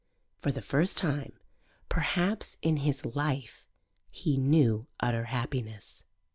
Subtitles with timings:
[0.39, 1.33] For the first time,
[1.87, 3.67] perhaps, in his life,
[4.09, 6.05] he knew utter happiness.